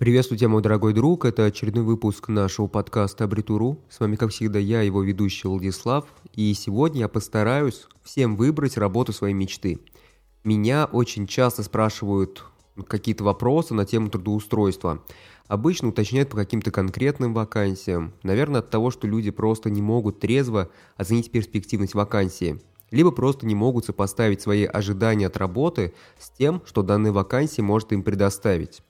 [0.00, 1.26] Приветствую тебя, мой дорогой друг.
[1.26, 3.80] Это очередной выпуск нашего подкаста «Абритуру».
[3.90, 6.06] С вами, как всегда, я, его ведущий Владислав.
[6.34, 9.78] И сегодня я постараюсь всем выбрать работу своей мечты.
[10.42, 12.44] Меня очень часто спрашивают
[12.86, 15.04] какие-то вопросы на тему трудоустройства.
[15.48, 18.14] Обычно уточняют по каким-то конкретным вакансиям.
[18.22, 22.58] Наверное, от того, что люди просто не могут трезво оценить перспективность вакансии.
[22.90, 27.92] Либо просто не могут сопоставить свои ожидания от работы с тем, что данная вакансия может
[27.92, 28.80] им предоставить.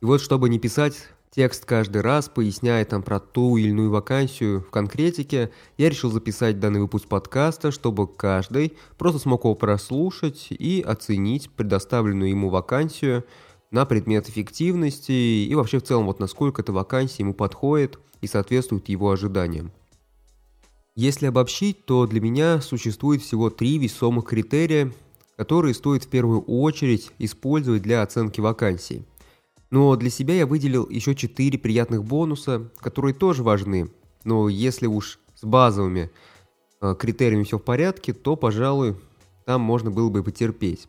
[0.00, 4.60] И вот чтобы не писать текст каждый раз, поясняя там про ту или иную вакансию
[4.60, 10.80] в конкретике, я решил записать данный выпуск подкаста, чтобы каждый просто смог его прослушать и
[10.86, 13.24] оценить предоставленную ему вакансию
[13.72, 18.88] на предмет эффективности и вообще в целом вот насколько эта вакансия ему подходит и соответствует
[18.88, 19.72] его ожиданиям.
[20.94, 24.92] Если обобщить, то для меня существует всего три весомых критерия,
[25.36, 29.04] которые стоит в первую очередь использовать для оценки вакансий–
[29.70, 33.90] но для себя я выделил еще 4 приятных бонуса, которые тоже важны.
[34.24, 36.10] Но если уж с базовыми
[36.80, 38.96] э, критериями все в порядке, то, пожалуй,
[39.44, 40.88] там можно было бы потерпеть.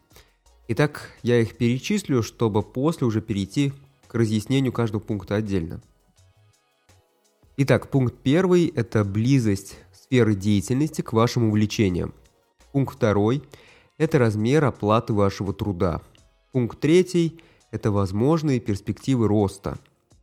[0.69, 3.73] Итак, я их перечислю, чтобы после уже перейти
[4.07, 5.81] к разъяснению каждого пункта отдельно.
[7.57, 12.13] Итак, пункт первый– это близость сферы деятельности к вашим увлечениям.
[12.71, 13.43] Пункт второй–
[13.97, 16.01] это размер оплаты вашего труда.
[16.53, 17.41] Пункт третий–
[17.71, 19.77] это возможные перспективы роста.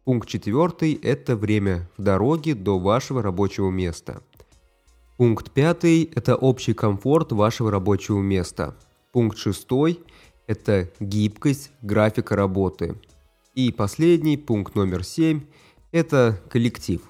[0.04, 4.22] Пункт четвертый– это время в дороге до вашего рабочего места.
[5.16, 8.76] Пункт пятый– это общий комфорт вашего рабочего места.
[9.12, 10.00] Пункт шестой–
[10.46, 12.94] это гибкость графика работы.
[13.54, 15.42] И последний, пункт номер семь–
[15.92, 17.00] это коллектив.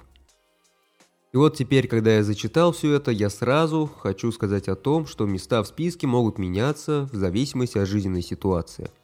[1.33, 5.25] И вот теперь, когда я зачитал все это, я сразу хочу сказать о том, что
[5.25, 8.89] места в списке могут меняться в зависимости от жизненной ситуации–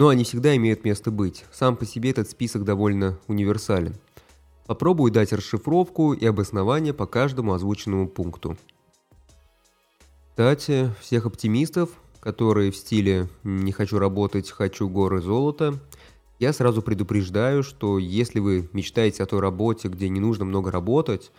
[0.00, 1.44] но они всегда имеют место быть.
[1.52, 3.96] Сам по себе этот список довольно универсален.
[4.66, 8.56] Попробую дать расшифровку и обоснование по каждому озвученному пункту.
[10.30, 15.78] Кстати, всех оптимистов, которые в стиле «не хочу работать, хочу горы золота»,
[16.38, 21.30] я сразу предупреждаю, что если вы мечтаете о той работе, где не нужно много работать,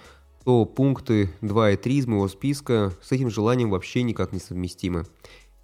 [0.45, 5.07] то пункты 2 и 3 из моего списка с этим желанием вообще никак не совместимы.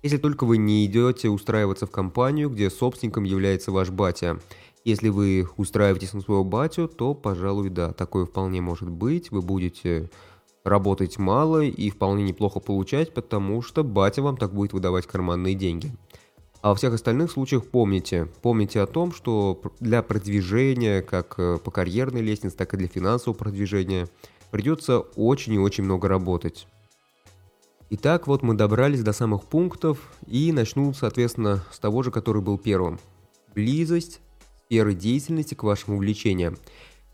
[0.03, 4.39] Если только вы не идете устраиваться в компанию, где собственником является ваш батя.
[4.85, 9.31] Если вы устраиваетесь на своего батю, то, пожалуй, да, такое вполне может быть.
[9.31, 10.09] Вы будете
[10.63, 15.91] работать мало и вполне неплохо получать, потому что батя вам так будет выдавать карманные деньги.
[16.61, 21.71] А во всех остальных случаях помните, помните о том, что для продвижения, как э, по
[21.71, 24.07] карьерной лестнице, так и для финансового продвижения,
[24.51, 26.67] придется очень и очень много работать.
[27.89, 32.57] Итак, вот мы добрались до самых пунктов и начну, соответственно, с того же, который был
[32.57, 32.99] первым.
[33.55, 34.19] Близость
[34.65, 36.57] сферы деятельности к вашим увлечениям.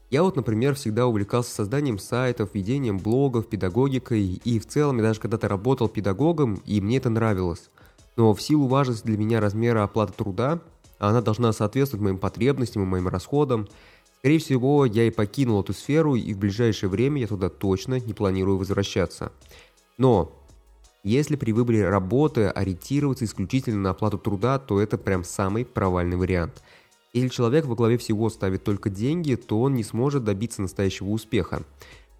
[0.09, 5.19] Я вот, например, всегда увлекался созданием сайтов, ведением блогов, педагогикой, и в целом я даже
[5.19, 7.69] когда-то работал педагогом, и мне это нравилось.
[8.15, 10.59] Но в силу важности для меня размера оплаты труда,
[10.97, 13.67] она должна соответствовать моим потребностям и моим расходам,
[14.17, 18.13] скорее всего, я и покинул эту сферу, и в ближайшее время я туда точно не
[18.13, 19.31] планирую возвращаться.
[19.99, 20.31] Но
[21.03, 26.63] если при выборе работы ориентироваться исключительно на оплату труда, то это прям самый провальный вариант.
[27.11, 31.63] Если человек во главе всего ставит только деньги, то он не сможет добиться настоящего успеха.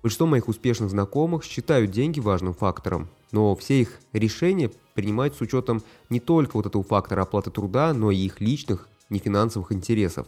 [0.04, 5.82] Большинство моих успешных знакомых считают деньги важным фактором, но все их решения принимают с учетом
[6.10, 10.28] не только вот этого фактора оплаты труда, но и их личных, нефинансовых интересов.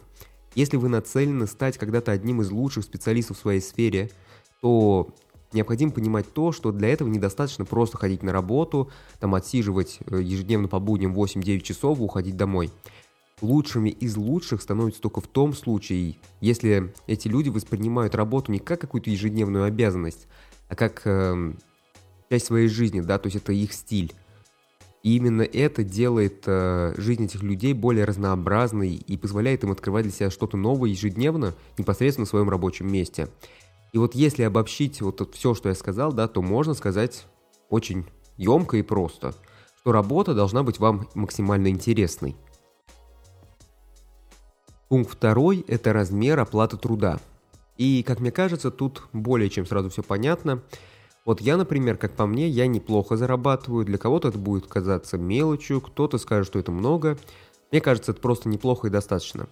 [0.54, 4.10] Если вы нацелены стать когда-то одним из лучших специалистов в своей сфере,
[4.62, 5.08] то
[5.52, 8.90] необходимо понимать то, что для этого недостаточно просто ходить на работу,
[9.20, 12.70] там отсиживать э, ежедневно по будням 8-9 часов и уходить домой.
[13.42, 18.80] Лучшими из лучших становятся только в том случае, если эти люди воспринимают работу не как
[18.80, 20.26] какую-то ежедневную обязанность,
[20.68, 21.52] а как э,
[22.30, 24.14] часть своей жизни, да, то есть это их стиль.
[25.02, 30.12] И именно это делает э, жизнь этих людей более разнообразной и позволяет им открывать для
[30.12, 33.28] себя что-то новое ежедневно, непосредственно в своем рабочем месте.
[33.96, 37.24] И вот если обобщить вот все, что я сказал, да, то можно сказать
[37.70, 38.04] очень
[38.36, 39.34] емко и просто,
[39.80, 42.36] что работа должна быть вам максимально интересной.
[44.90, 47.20] Пункт второй– это размер оплаты труда.
[47.78, 50.62] И, как мне кажется, тут более чем сразу все понятно.
[51.24, 53.86] Вот я, например, как по мне, я неплохо зарабатываю.
[53.86, 57.16] Для кого-то это будет казаться мелочью, кто-то скажет, что это много.
[57.72, 59.48] Мне кажется, это просто неплохо и достаточно.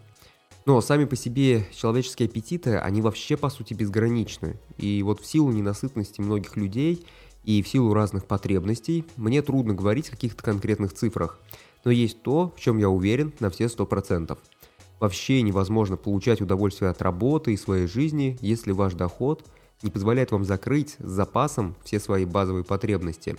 [0.67, 4.57] Но сами по себе человеческие аппетиты, они вообще по сути безграничны.
[4.79, 7.07] И вот в силу ненасытности многих людей
[7.45, 11.39] и в силу разных потребностей, мне трудно говорить о каких-то конкретных цифрах.
[11.85, 14.39] Но есть то, в чем я уверен на все 100%.
[15.01, 19.45] Вообще невозможно получать удовольствие от работы и своей жизни, если ваш доход
[19.83, 23.37] не позволяет вам закрыть с запасом все свои базовые потребности.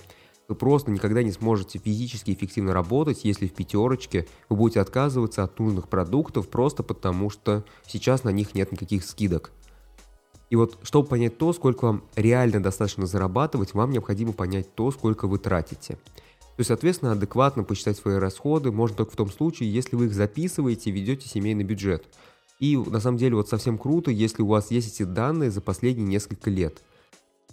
[0.47, 5.57] Вы просто никогда не сможете физически эффективно работать, если в пятерочке вы будете отказываться от
[5.59, 9.51] нужных продуктов просто потому, что сейчас на них нет никаких скидок.
[10.51, 15.27] И вот, чтобы понять то, сколько вам реально достаточно зарабатывать, вам необходимо понять то, сколько
[15.27, 15.97] вы тратите.
[16.55, 20.13] То есть, соответственно, адекватно посчитать свои расходы можно только в том случае, если вы их
[20.13, 22.05] записываете и ведете семейный бюджет.
[22.59, 26.07] И на самом деле вот совсем круто, если у вас есть эти данные за последние
[26.07, 26.81] несколько лет.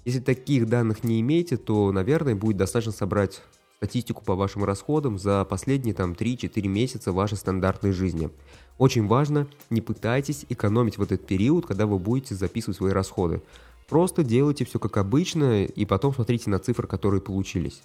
[0.04, 3.43] Если таких данных не имеете, то, наверное, будет достаточно собрать
[3.76, 8.31] статистику по вашим расходам за последние там 3-4 месяца вашей стандартной жизни.
[8.78, 13.43] Очень важно, не пытайтесь экономить в этот период, когда вы будете записывать свои расходы.
[13.88, 17.82] Просто делайте все как обычно и потом смотрите на цифры, которые получились.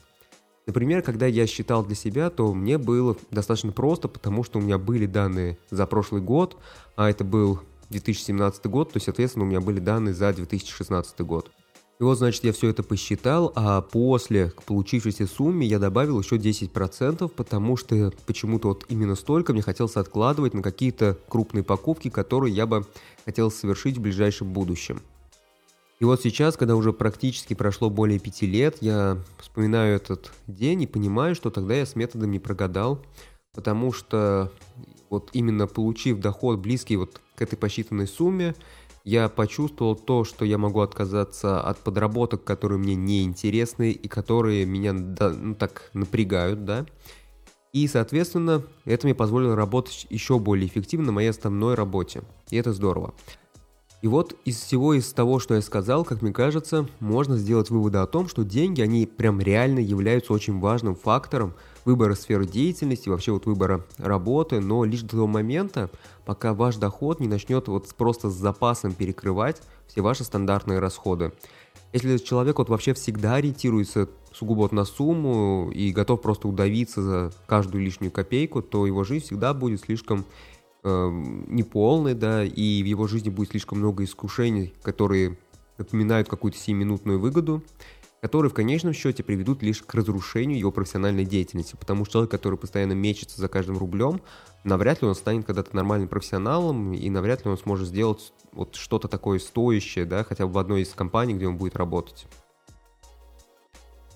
[0.67, 4.77] Например, когда я считал для себя, то мне было достаточно просто, потому что у меня
[4.77, 6.57] были данные за прошлый год,
[6.95, 11.51] а это был 2017 год, то, соответственно, у меня были данные за 2016 год.
[11.99, 16.35] И вот, значит, я все это посчитал, а после к получившейся сумме я добавил еще
[16.35, 22.53] 10%, потому что почему-то вот именно столько мне хотелось откладывать на какие-то крупные покупки, которые
[22.53, 22.85] я бы
[23.25, 25.01] хотел совершить в ближайшем будущем.
[25.99, 30.87] И вот сейчас, когда уже практически прошло более пяти лет, я вспоминаю этот день и
[30.87, 33.03] понимаю, что тогда я с методом не прогадал,
[33.55, 34.51] потому что
[35.09, 38.53] вот именно получив доход близкий вот к этой посчитанной сумме,
[39.07, 44.65] я почувствовал то, что я могу отказаться от подработок, которые мне не интересны и которые
[44.65, 46.85] меня ну, так напрягают, да.
[47.71, 52.23] И, соответственно, это мне позволило работать еще более эффективно на моей основной работе.
[52.49, 53.13] И это здорово.
[54.07, 57.97] И вот из всего из того, что я сказал, как мне кажется, можно сделать выводы
[57.97, 63.33] о том, что деньги, они прям реально являются очень важным фактором выбора сферы деятельности, вообще
[63.33, 65.89] вот выбора работы, но лишь до того момента,
[66.25, 71.33] пока ваш доход не начнет вот просто с запасом перекрывать все ваши стандартные расходы.
[71.91, 77.33] Если человек вот вообще всегда ориентируется сугубо вот на сумму и готов просто удавиться за
[77.45, 80.23] каждую лишнюю копейку, то его жизнь всегда будет слишком
[80.87, 81.09] э,
[81.47, 85.37] неполной, да, и в его жизни будет слишком много искушений, которые
[85.77, 87.63] напоминают какую-то сиюминутную выгоду,
[88.21, 92.57] которые в конечном счете приведут лишь к разрушению его профессиональной деятельности, потому что человек, который
[92.57, 94.21] постоянно мечется за каждым рублем,
[94.63, 99.07] навряд ли он станет когда-то нормальным профессионалом, и навряд ли он сможет сделать вот что-то
[99.07, 102.27] такое стоящее, да, хотя бы в одной из компаний, где он будет работать.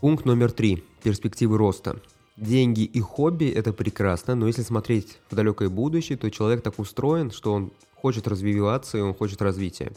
[0.02, 0.84] Пункт номер три.
[1.04, 2.02] Перспективы роста.
[2.42, 7.30] Деньги и хобби– это прекрасно, но если смотреть в далекое будущее, то человек так устроен,
[7.30, 9.92] что он хочет развиваться и он хочет развития.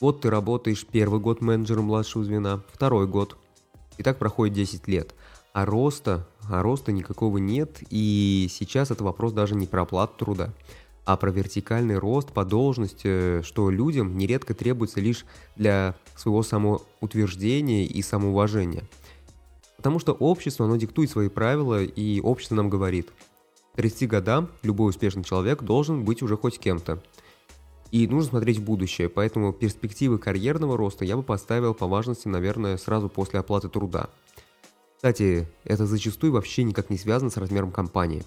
[0.00, 3.36] Вот ты работаешь первый год менеджером младшего звена, второй год.
[3.98, 5.16] И так проходит 10 лет.
[5.52, 10.54] А роста, а роста никакого нет, и сейчас это вопрос даже не про оплату труда,
[11.04, 15.24] а про вертикальный рост по должности, что людям нередко требуется лишь
[15.56, 18.84] для своего самоутверждения и самоуважения–
[19.84, 23.12] Потому что общество, оно диктует свои правила, и общество нам говорит,
[23.74, 27.02] к 30 годам любой успешный человек должен быть уже хоть кем-то.
[27.90, 32.78] И нужно смотреть в будущее, поэтому перспективы карьерного роста я бы поставил по важности, наверное,
[32.78, 34.08] сразу после оплаты труда.
[34.96, 38.24] Кстати, это зачастую вообще никак не связано с размером компании.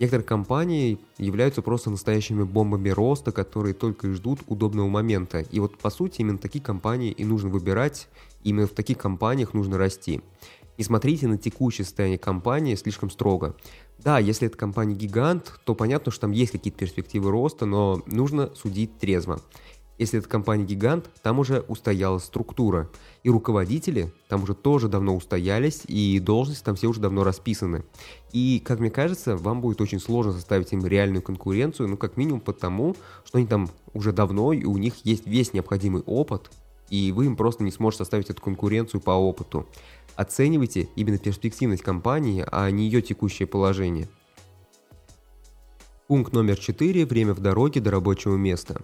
[0.00, 5.40] Некоторые компании являются просто настоящими бомбами роста, которые только и ждут удобного момента.
[5.40, 8.06] И вот по сути именно такие компании и нужно выбирать,
[8.44, 10.20] именно в таких компаниях нужно расти.
[10.80, 13.54] Не смотрите на текущее состояние компании слишком строго.
[13.98, 18.96] Да, если это компания-гигант, то понятно, что там есть какие-то перспективы роста, но нужно судить
[18.98, 19.42] трезво.
[19.98, 22.88] Если это компания-гигант, там уже устоялась структура.
[23.22, 27.84] И руководители там уже тоже давно устоялись, и должности там все уже давно расписаны.
[28.32, 32.40] И, как мне кажется, вам будет очень сложно составить им реальную конкуренцию, ну, как минимум
[32.40, 32.96] потому,
[33.26, 36.50] что они там уже давно, и у них есть весь необходимый опыт,
[36.90, 39.66] и вы им просто не сможете составить эту конкуренцию по опыту.
[40.20, 44.06] Оценивайте именно перспективность компании, а не ее текущее положение.
[46.08, 47.06] Пункт номер 4.
[47.06, 48.82] Время в дороге до рабочего места.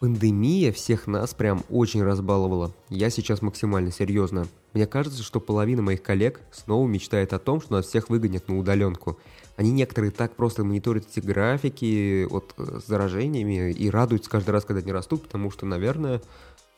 [0.00, 2.74] Пандемия всех нас прям очень разбаловала.
[2.88, 4.48] Я сейчас максимально серьезно.
[4.72, 8.58] Мне кажется, что половина моих коллег снова мечтает о том, что нас всех выгонят на
[8.58, 9.20] удаленку.
[9.54, 14.64] Они некоторые так просто мониторят эти графики вот, э, с заражениями и радуются каждый раз,
[14.64, 16.20] когда они растут, потому что, наверное,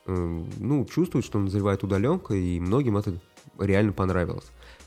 [0.07, 3.19] э, ну, чувствуют, что назревает удаленка, и многим это
[3.59, 4.47] реально понравилось.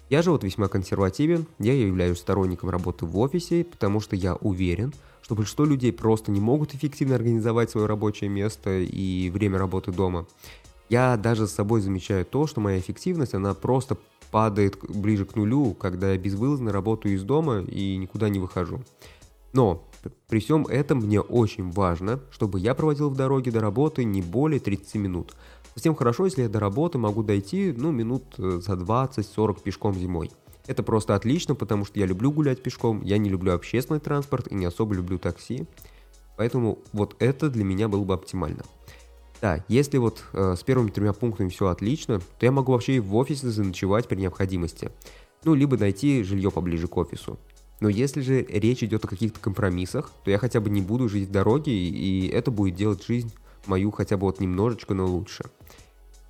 [0.09, 4.93] Я же вот весьма консервативен, я являюсь сторонником работы в офисе, потому что я уверен,
[5.21, 10.25] что большинство людей просто не могут эффективно организовать свое рабочее место и время работы дома.
[10.89, 13.97] Я даже с собой замечаю то, что моя эффективность, она просто
[14.31, 18.81] падает ближе к нулю, когда я безвылазно работаю из дома и никуда не выхожу.
[19.53, 19.83] Но
[20.27, 24.59] При всем этом мне очень важно, чтобы я проводил в дороге до работы не более
[24.59, 25.35] 30 минут.
[25.73, 30.31] Совсем хорошо, если я до работы могу дойти, ну, минут э, за 20-40 пешком зимой.
[30.67, 34.55] Это просто отлично, потому что я люблю гулять пешком, я не люблю общественный транспорт и
[34.55, 35.65] не особо люблю такси.
[36.37, 38.63] Поэтому вот это для меня было бы оптимально.
[39.41, 42.99] Да, если вот э, с первыми тремя пунктами все отлично, то я могу вообще и
[42.99, 44.91] в офисе заночевать при необходимости.
[45.43, 47.39] Ну, либо найти жилье поближе к офису.
[47.79, 51.29] Но если же речь идет о каких-то компромиссах, то я хотя бы не буду жить
[51.29, 53.33] в дороге, и это будет делать жизнь
[53.67, 55.45] мою хотя бы вот немножечко, но лучше.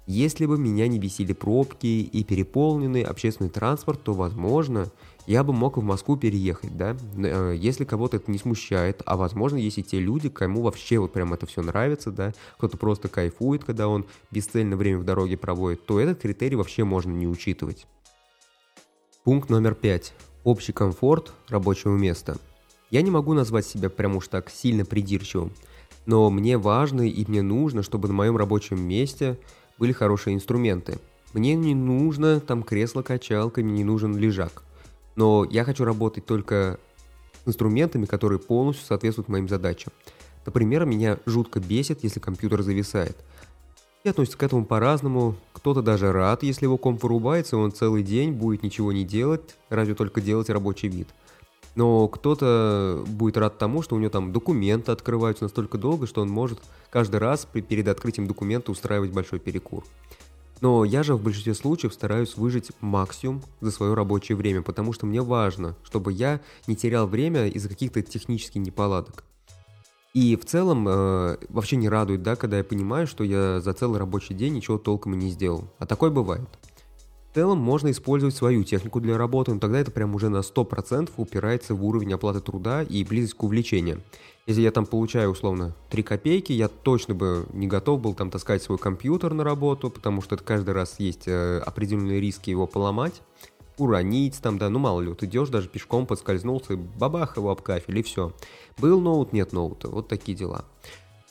[0.07, 4.91] Если бы меня не бесили пробки и переполненный общественный транспорт, то, возможно,
[5.27, 9.57] я бы мог в Москву переехать, да, э, если кого-то это не смущает, а возможно,
[9.57, 13.63] есть и те люди, кому вообще вот прям это все нравится, да, кто-то просто кайфует,
[13.63, 17.85] когда он бесцельно время в дороге проводит, то этот критерий вообще можно не учитывать.
[19.23, 20.13] Пункт номер пять.
[20.43, 22.37] Общий комфорт рабочего места.
[22.89, 25.51] Я не могу назвать себя прям уж так сильно придирчивым,
[26.05, 29.37] но мне важно и мне нужно, чтобы на моем рабочем месте
[29.77, 30.99] были хорошие инструменты.
[31.33, 34.63] Мне не нужно там кресло-качалка, мне не нужен лежак.
[35.15, 36.79] Но я хочу работать только
[37.43, 39.93] с инструментами, которые полностью соответствуют моим задачам.
[40.45, 43.15] Например, меня жутко бесит, если компьютер зависает.
[44.03, 45.35] И относится к этому по-разному.
[45.53, 49.55] Кто-то даже рад, если его комп вырубается, и он целый день будет ничего не делать,
[49.69, 51.07] разве только делать рабочий вид.
[51.75, 56.29] Но кто-то будет рад тому, что у него там документы открываются настолько долго, что он
[56.29, 56.59] может
[56.89, 59.83] каждый раз перед открытием документа устраивать большой перекур.
[60.59, 65.07] Но я же в большинстве случаев стараюсь выжить максимум за свое рабочее время, потому что
[65.07, 69.23] мне важно, чтобы я не терял время из-за каких-то технических неполадок.
[70.13, 73.97] И в целом э, вообще не радует, да, когда я понимаю, что я за целый
[73.97, 75.69] рабочий день ничего толком и не сделал.
[75.79, 76.47] А такое бывает.
[77.31, 81.11] В целом можно использовать свою технику для работы, но тогда это прям уже на 100%
[81.15, 84.01] упирается в уровень оплаты труда и близость к увлечению.
[84.47, 88.61] Если я там получаю условно 3 копейки, я точно бы не готов был там таскать
[88.61, 93.21] свой компьютер на работу, потому что это каждый раз есть э, определенные риски его поломать,
[93.77, 97.97] уронить там, да, ну мало ли, вот идешь даже пешком, подскользнулся, бабах его об кафель
[97.97, 98.33] и все.
[98.77, 100.65] Был ноут, нет ноута, вот такие дела.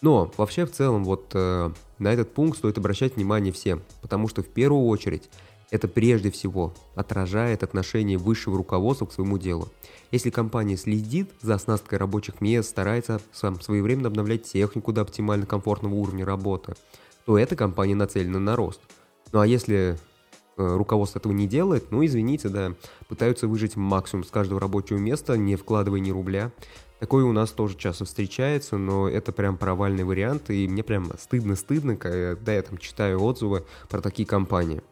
[0.00, 4.42] Но вообще в целом вот э, на этот пункт стоит обращать внимание всем, потому что
[4.42, 5.28] в первую очередь
[5.70, 9.68] это прежде всего отражает отношение высшего руководства к своему делу.
[10.10, 15.94] Если компания следит за оснасткой рабочих мест, старается сам своевременно обновлять технику до оптимально комфортного
[15.94, 16.74] уровня работы,
[17.24, 18.80] то эта компания нацелена на рост.
[19.32, 19.96] Ну а если
[20.56, 22.74] э, руководство этого не делает, ну извините, да,
[23.08, 26.50] пытаются выжить максимум с каждого рабочего места, не вкладывая ни рубля.
[26.98, 31.96] Такое у нас тоже часто встречается, но это прям провальный вариант, и мне прям стыдно-стыдно,
[31.96, 34.82] когда я там читаю отзывы про такие компании.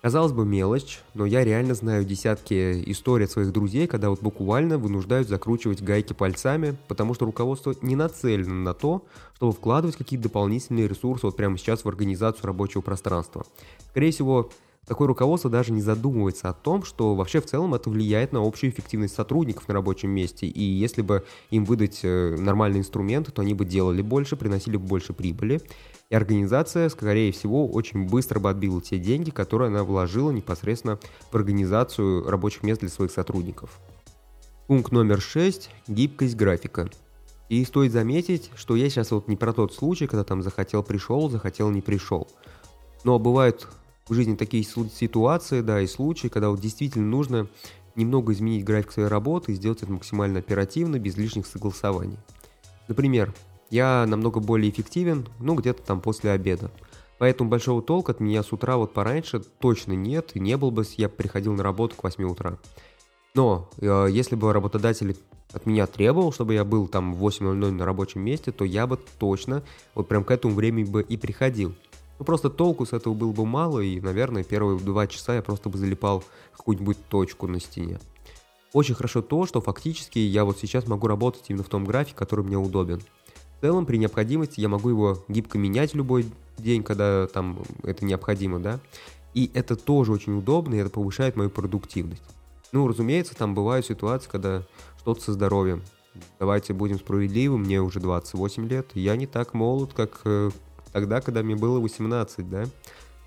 [0.00, 4.78] Казалось бы, мелочь, но я реально знаю десятки историй от своих друзей, когда вот буквально
[4.78, 10.86] вынуждают закручивать гайки пальцами, потому что руководство не нацелено на то, чтобы вкладывать какие-то дополнительные
[10.86, 13.44] ресурсы вот прямо сейчас в организацию рабочего пространства.
[13.90, 14.50] Скорее всего,
[14.88, 18.70] такое руководство даже не задумывается о том, что вообще в целом это влияет на общую
[18.70, 23.54] эффективность сотрудников на рабочем месте, и если бы им выдать э, нормальные инструменты, то они
[23.54, 25.60] бы делали больше, приносили бы больше прибыли,
[26.08, 30.98] и организация, скорее всего, очень быстро бы отбила те деньги, которые она вложила непосредственно
[31.30, 33.78] в организацию рабочих мест для своих сотрудников.
[34.66, 36.88] Пункт номер 6– гибкость графика.
[37.50, 41.28] И стоит заметить, что я сейчас вот не про тот случай, когда там захотел пришел,
[41.28, 42.26] захотел не пришел.
[43.04, 43.68] Но бывают
[44.08, 47.48] в жизни такие ситуации, да, и случаи, когда вот действительно нужно
[47.94, 52.18] немного изменить график своей работы и сделать это максимально оперативно, без лишних согласований.
[52.86, 53.34] Например,
[53.70, 56.70] я намного более эффективен, ну, где-то там после обеда.
[57.18, 60.84] Поэтому большого толка от меня с утра вот пораньше точно нет, и не был бы,
[60.96, 62.58] я приходил на работу к 8 утра.
[63.34, 65.16] Но э, если бы работодатель
[65.52, 68.98] от меня требовал, чтобы я был там в 8.00 на рабочем месте, то я бы
[69.18, 69.62] точно
[69.94, 71.74] вот прям к этому времени бы и приходил.
[72.18, 75.68] Ну просто толку с этого было бы мало, и, наверное, первые два часа я просто
[75.68, 76.24] бы залипал
[76.56, 78.00] какую-нибудь точку на стене.
[78.72, 82.44] Очень хорошо то, что фактически я вот сейчас могу работать именно в том графике, который
[82.44, 83.00] мне удобен.
[83.56, 86.26] В целом, при необходимости я могу его гибко менять любой
[86.58, 88.80] день, когда там это необходимо, да.
[89.34, 92.22] И это тоже очень удобно, и это повышает мою продуктивность.
[92.72, 94.62] Ну, разумеется, там бывают ситуации, когда
[94.98, 95.82] что-то со здоровьем.
[96.38, 100.50] Давайте будем справедливы, мне уже 28 лет, я не так молод, как э,
[100.92, 102.64] тогда, когда мне было 18, да.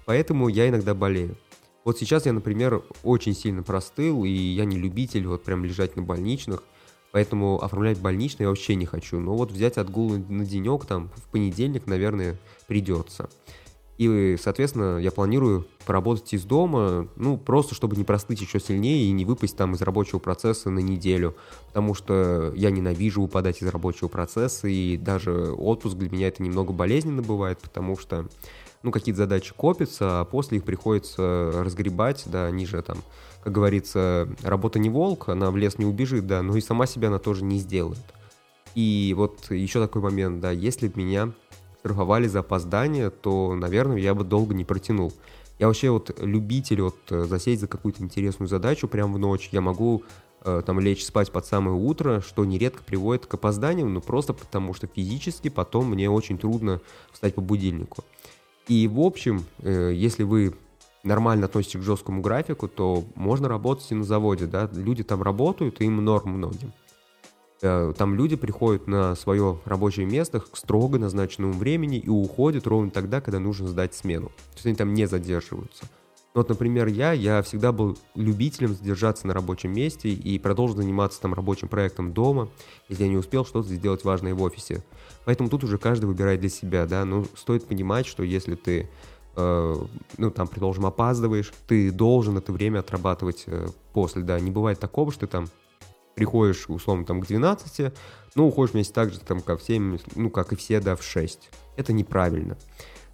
[0.06, 1.38] Поэтому я иногда болею.
[1.84, 6.04] Вот сейчас я, например, очень сильно простыл, и я не любитель вот прям лежать на
[6.04, 6.64] больничных.
[7.12, 9.20] Поэтому оформлять больничный я вообще не хочу.
[9.20, 13.30] Но вот взять отгул на денек там в понедельник, наверное, придется.
[14.02, 19.12] И, соответственно, я планирую поработать из дома, ну, просто чтобы не простыть еще сильнее и
[19.12, 21.36] не выпасть там из рабочего процесса на неделю.
[21.68, 26.74] Потому что я ненавижу упадать из рабочего процесса, и даже отпуск для меня это немного
[26.74, 28.28] болезненно бывает, потому что,
[28.82, 33.04] ну, какие-то задачи копятся, а после их приходится разгребать, да, они же там,
[33.44, 37.10] как говорится, работа не волк, она в лес не убежит, да, но и сама себя
[37.10, 38.00] она тоже не сделает.
[38.74, 41.34] И вот еще такой момент, да, если меня
[41.82, 45.12] штрафовали за опоздание, то, наверное, я бы долго не протянул.
[45.60, 49.50] Я вообще вот любитель вот э, засесть за какую-то интересную задачу прямо в ночь.
[49.52, 50.04] Я могу
[50.44, 54.74] э, там лечь спать под самое утро, что нередко приводит к опозданиям, но просто потому
[54.74, 58.04] что физически потом мне очень трудно встать по будильнику.
[58.68, 60.56] И в общем, э, если вы
[61.04, 65.82] нормально относитесь к жесткому графику, то можно работать и на заводе, да, люди там работают,
[65.82, 66.74] им норм многим.
[67.62, 72.90] Э, там люди приходят на свое рабочее место к строго назначенному времени и уходят ровно
[72.90, 74.28] тогда, когда нужно сдать смену.
[74.28, 75.86] То есть они там не задерживаются.
[76.34, 81.34] Вот, например, я, я всегда был любителем задержаться на рабочем месте и продолжить заниматься там
[81.34, 82.48] рабочим проектом дома,
[82.88, 84.82] если я не успел что-то сделать важное в офисе.
[85.26, 88.90] Поэтому тут уже каждый выбирает для себя, да, но стоит понимать, что если ты,
[89.36, 89.76] э,
[90.18, 95.12] ну, там, предположим, опаздываешь, ты должен это время отрабатывать э, после, да, не бывает такого,
[95.12, 95.48] что ты там
[96.16, 97.94] приходишь, условно, там, к 12,
[98.36, 101.04] но уходишь вместе так же, там, как в 7, ну, как и все, да, в
[101.04, 101.50] 6.
[101.78, 102.58] Это неправильно.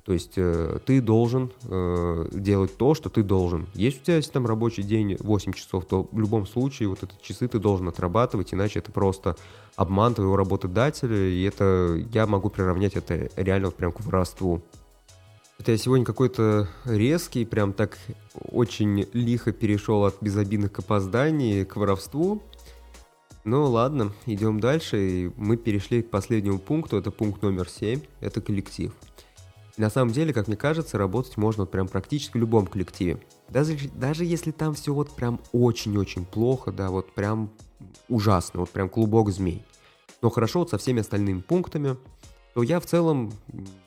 [0.07, 3.67] То есть э, ты должен э, делать то, что ты должен.
[3.73, 7.13] Если у тебя есть там рабочий день 8 часов, то в любом случае вот эти
[7.21, 9.35] часы ты должен отрабатывать, иначе это просто
[9.75, 14.61] обман твоего работодателя, и это я могу приравнять это реально вот прям к воровству.
[15.59, 17.97] Это я сегодня какой-то резкий, прям так
[18.33, 22.41] очень лихо перешел от безобидных опозданий к воровству.
[23.47, 25.09] Ну ладно, идем дальше.
[25.09, 26.97] И мы перешли к последнему пункту.
[26.97, 28.01] Это пункт номер 7.
[28.19, 28.91] Это коллектив.
[29.77, 33.21] на самом деле, как мне кажется, работать можно вот прям практически в любом коллективе.
[33.47, 37.49] Даже, даже если там все вот прям очень-очень плохо, да, вот прям
[38.09, 39.63] ужасно, вот прям клубок змей.
[40.21, 41.95] Но хорошо вот со всеми остальными пунктами–
[42.57, 43.31] то я в целом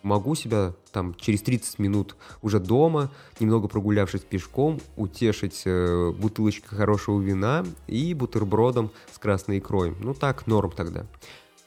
[0.04, 7.20] могу себя там через 30 минут уже дома, немного прогулявшись пешком, утешить э, бутылочкой хорошего
[7.20, 9.96] вина и бутербродом с красной икрой.
[9.98, 11.04] Ну так, норм тогда.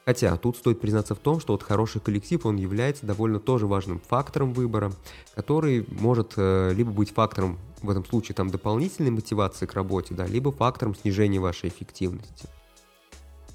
[0.06, 4.00] Хотя тут стоит признаться в том, что вот хороший коллектив, он является довольно тоже важным
[4.00, 4.94] фактором выбора,
[5.36, 10.26] который может э, либо быть фактором в этом случае там дополнительной мотивации к работе, да,
[10.26, 12.48] либо фактором снижения вашей эффективности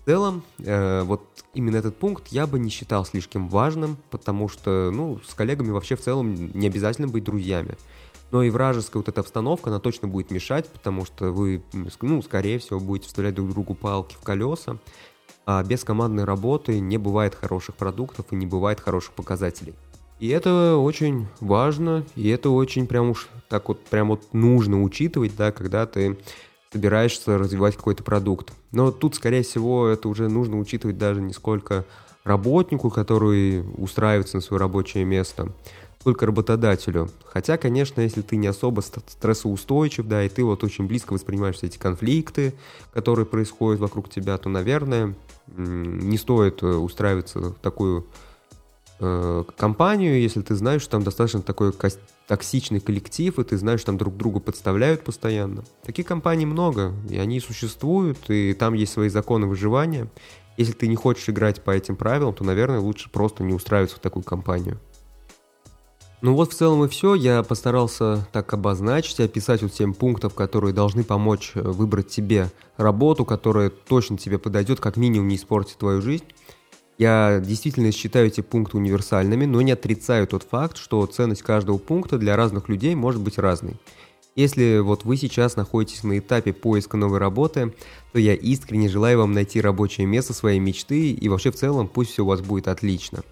[0.08, 1.20] целом, э, вот
[1.52, 5.96] именно этот пункт я бы не считал слишком важным, потому что, ну, с коллегами вообще
[5.96, 7.76] в целом не обязательно быть друзьями.
[8.30, 11.62] Но и вражеская вот эта обстановка, она точно будет мешать, потому что вы,
[12.00, 14.78] ну, скорее всего, будете вставлять друг другу палки в колеса.
[15.44, 19.74] А без командной работы не бывает хороших продуктов и не бывает хороших показателей.
[20.20, 25.36] И это очень важно, и это очень прям уж так вот прям вот нужно учитывать,
[25.36, 26.16] да, когда ты
[26.72, 28.52] собираешься развивать какой-то продукт.
[28.72, 31.84] Но тут, скорее всего, это уже нужно учитывать даже не сколько
[32.24, 35.52] работнику, который устраивается на свое рабочее место,
[36.00, 37.10] сколько работодателю.
[37.24, 41.66] Хотя, конечно, если ты не особо стрессоустойчив, да, и ты вот очень близко воспринимаешь все
[41.66, 42.54] эти конфликты,
[42.92, 45.14] которые происходят вокруг тебя, то, наверное,
[45.56, 48.06] не стоит э, устраиваться в такую
[49.00, 51.72] э, компанию, если ты знаешь, что там достаточно такой
[52.26, 55.64] токсичный коллектив, и ты знаешь, там друг другу подставляют постоянно.
[55.84, 60.08] Таких компаний много, и они существуют, и там есть свои законы выживания.
[60.56, 64.00] Если ты не хочешь играть по этим правилам, то, наверное, лучше просто не устраиваться в
[64.00, 64.78] такую компанию.
[66.20, 67.14] Ну вот в целом и все.
[67.14, 73.24] Я постарался так обозначить, описать вот 7 пунктов, которые должны помочь э, выбрать тебе работу,
[73.24, 76.24] которая точно тебе подойдет, как минимум не испортит твою жизнь.
[76.98, 82.18] Я действительно считаю эти пункты универсальными, но не отрицаю тот факт, что ценность каждого пункта
[82.18, 83.76] для разных людей может быть разной.
[84.34, 87.72] Если вот вы сейчас находитесь на этапе поиска новой работы,
[88.12, 92.10] то я искренне желаю вам найти рабочее место своей мечты и вообще в целом пусть
[92.12, 93.22] все у вас будет отлично.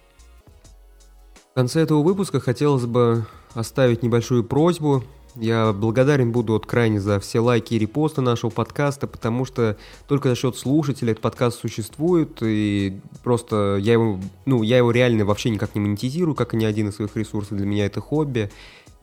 [1.51, 5.03] В конце этого выпуска хотелось бы оставить небольшую просьбу
[5.37, 9.77] я благодарен буду вот крайне за все лайки и репосты нашего подкаста, потому что
[10.09, 15.25] только за счет слушателей этот подкаст существует, и просто я его, ну, я его реально
[15.25, 18.51] вообще никак не монетизирую, как и ни один из своих ресурсов, для меня это хобби.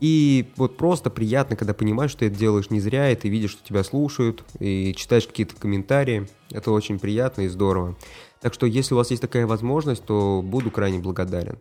[0.00, 3.52] И вот просто приятно, когда понимаешь, что ты это делаешь не зря, и ты видишь,
[3.52, 6.28] что тебя слушают, и читаешь какие-то комментарии.
[6.50, 7.96] Это очень приятно и здорово.
[8.40, 11.56] Так что, если у вас есть такая возможность, то буду крайне благодарен.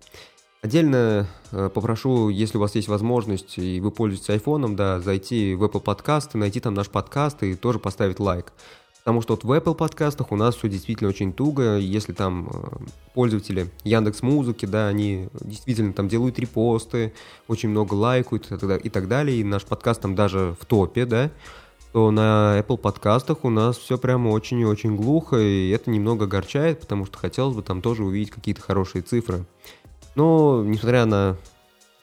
[0.64, 5.64] Отдельно э, попрошу, если у вас есть возможность и вы пользуетесь айфоном, да, зайти в
[5.66, 8.54] Apple подкасты, найти там наш подкаст и тоже поставить лайк.
[9.00, 11.76] Потому что вот в Apple подкастах у нас все действительно очень туго.
[11.76, 12.78] Если там э,
[13.14, 17.14] пользователи Яндекс Музыки, да, они действительно там делают репосты,
[17.50, 21.30] очень много лайкают и так далее, и наш подкаст там даже в топе, да,
[21.92, 26.24] то на Apple подкастах у нас все прямо очень и очень глухо, и это немного
[26.24, 29.44] огорчает, потому что хотелось бы там тоже увидеть какие-то хорошие цифры.
[30.16, 31.38] Но, несмотря на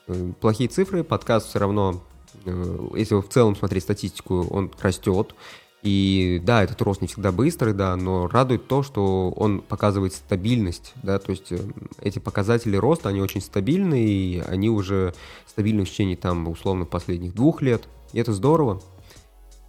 [0.08, 2.02] э, плохие цифры, подкаст все равно,
[2.44, 5.34] э, если в целом смотреть статистику, он растет.
[5.82, 10.92] И да, этот рост не всегда быстрый, да, но радует то, что он показывает стабильность,
[11.02, 11.58] да, то есть э,
[12.02, 15.14] эти показатели роста, они очень стабильны, и они уже
[15.46, 18.82] стабильны в течение там условно последних двух лет, и это здорово.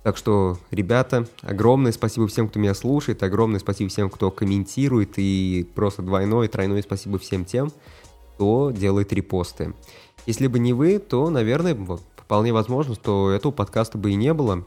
[0.04, 5.66] Так что, ребята, огромное спасибо всем, кто меня слушает, огромное спасибо всем, кто комментирует, и
[5.76, 7.72] просто двойное, тройное спасибо всем тем,
[8.36, 9.74] кто делает репосты.
[10.26, 11.78] Если бы не вы, то, наверное,
[12.16, 14.66] вполне возможно, что этого подкаста бы и не было,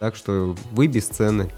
[0.00, 1.50] так что вы бесценны.